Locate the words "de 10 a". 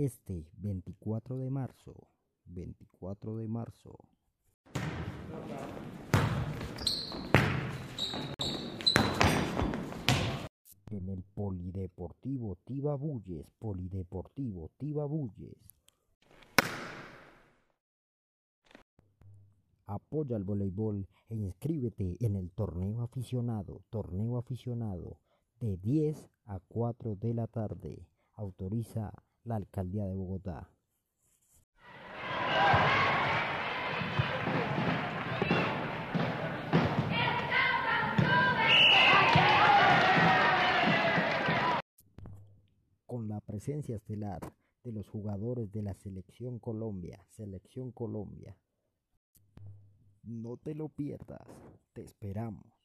25.60-26.58